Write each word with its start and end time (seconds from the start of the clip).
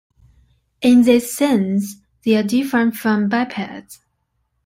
In 0.81 1.03
this 1.03 1.31
sense, 1.31 1.97
they 2.25 2.35
are 2.35 2.41
different 2.41 2.95
from 2.95 3.29
bipeds. 3.29 3.99